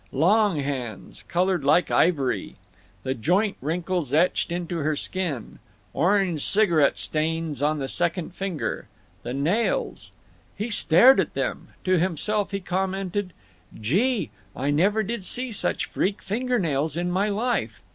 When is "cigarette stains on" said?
6.43-7.77